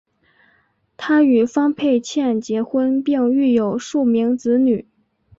[0.97, 4.87] 他与方佩倩结婚并育有数名子女。